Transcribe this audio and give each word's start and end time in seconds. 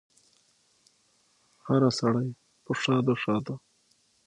هره 1.65 1.89
سړی 1.99 2.27
په 2.65 2.71
ښادو، 2.81 3.13
ښادو 3.21 3.55